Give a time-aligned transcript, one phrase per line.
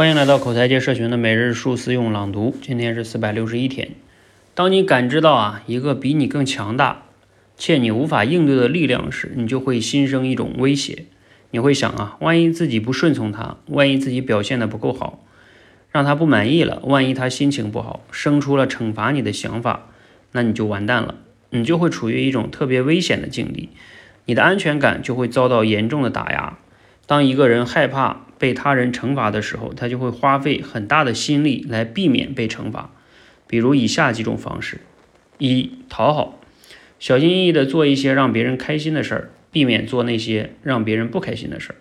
[0.00, 3.90] 欢迎来到口才界社群的每日数词用朗读，今天是四百六十一天。
[4.54, 7.02] 当你感知到啊一个比你更强大
[7.58, 11.04] 且你无法应对的力量时，你就会心生一种威胁。
[11.50, 15.22] 你会想啊，万一自己不顺从他，万一自己表现的不够好，
[15.90, 19.88] 让他不满意了，万一他心情不好，生出了惩罚你的想法，
[20.32, 21.16] 那你就完蛋了，
[21.50, 23.68] 你就会处于一种特别危险的境地，
[24.24, 26.56] 你的安全感就会遭到严重的打压。
[27.04, 32.90] 当一个人害怕被他人惩罚的时候，他就会花费很大的心力来避免被惩罚。
[33.46, 34.80] 比如以下几种方式：
[35.36, 36.40] 一、讨好，
[36.98, 41.76] 小心翼翼地做一些让别人开心的事儿，避免做那些让别人不开心的事儿；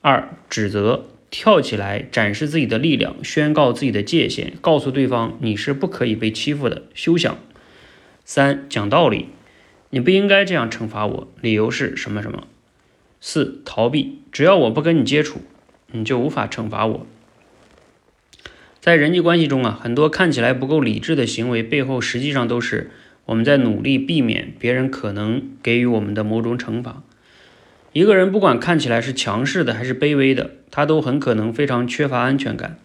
[0.00, 7.34] 二、指责，跳起来展示自己的力量，宣告自己的界限，告诉对方你是不可以被欺负的，休想；
[8.24, 9.26] 三、讲道理，
[9.90, 12.48] 你不应该这样惩罚我，理由是什么什么。
[13.20, 15.40] 四、逃避，只要我不跟你接触，
[15.90, 17.06] 你就无法惩罚我。
[18.80, 22.90] 在人际关系中啊，很多看起来不够理智的行为背后，实际上都是
[23.24, 27.02] 我们在努力避免别人可能给予我们的某种惩罚。
[27.94, 32.78] 一个人不管看起来是强势的还是卑微的，他都很可能非常缺乏安全感。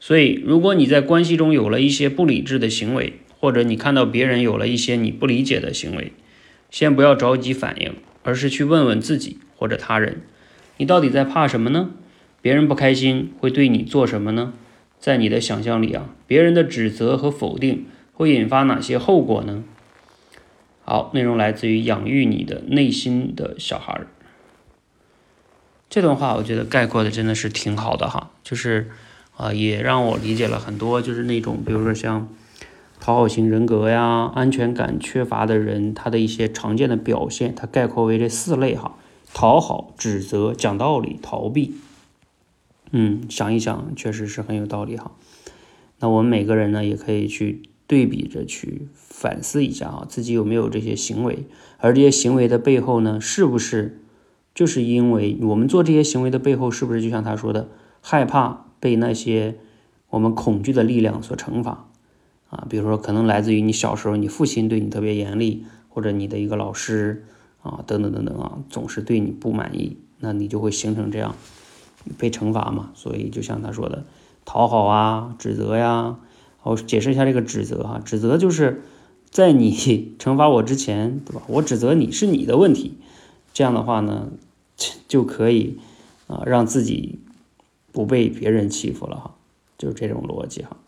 [0.00, 6.12] 所以，如果你在关系中有了一些不理智的行为，或者你看到别人有了一些你不理解的行为，
[6.70, 9.38] 先不要着急反应，而是去问问自己。
[9.56, 10.20] 或者他人，
[10.76, 11.90] 你到底在怕什么呢？
[12.44, 14.52] 别人不开心会对你做什么呢？
[15.00, 19.64] 在你的想象里啊，别人的指责和否定会引发哪些后果呢？
[20.84, 24.08] 好，内容来自于养育你的内心的小孩儿。
[25.88, 28.90] 这段话我觉得概括的真的是挺好的哈，就是
[29.38, 32.28] 啊，也让我理解了很多，就是那种比如说像
[33.00, 38.96] 讨好型人格呀、安全感缺乏的人，他的一些常见的表现，它概括为这四类哈。
[39.32, 41.74] 讨好、指责、讲道理、逃避，
[42.96, 45.10] 嗯，想一想，确实是很有道理哈。
[45.98, 51.44] 那我们每个人呢，也可以去对比着去反思一下啊，自己有没有这些行为，
[51.78, 54.00] 而这些行为的背后呢，是不是
[54.54, 57.68] 就是因为我们做这些行为的背后，是不是就像他说的，
[58.00, 59.56] 害怕被那些
[60.10, 61.88] 我们恐惧的力量所惩罚
[62.50, 62.64] 啊？
[62.70, 67.24] 比如说，可能来自于你小时候，你父亲对你特别严厉，或者你的一个老师。
[67.64, 71.34] 啊，等等等等啊，总是对你不满意，那你就会形成这样
[72.18, 72.90] 被惩罚嘛。
[72.94, 74.04] 所以就像他说的，
[74.44, 76.16] 讨好啊，指责呀。
[76.62, 78.82] 我解释一下这个指责哈，指责就是
[79.30, 79.70] 在你
[80.18, 81.42] 惩罚我之前，对吧？
[81.46, 82.94] 我指责你是你的问题，
[83.52, 84.28] 这样的话呢，
[85.06, 85.78] 就可以
[86.26, 87.18] 啊让自己
[87.92, 89.34] 不被别人欺负了哈，
[89.76, 90.78] 就是这种逻辑哈。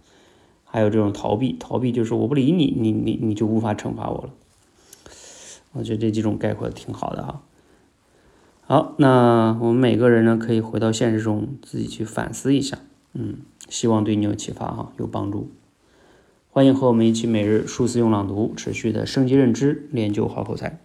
[0.65, 4.31] 还有这种逃避，逃避就是我不理你，你你你就无法惩罚我了。
[5.73, 7.43] 我觉得这几种概括挺好的哈。
[8.69, 12.77] 好，那我们每个人呢，可以回到现实中自己去反思一下，
[13.15, 13.37] 嗯，
[13.69, 15.53] 希望对你有启发哈，有帮助。
[16.51, 20.81] 欢迎和我们一起每日数字用朗读，持续的升级认知，练就好口才。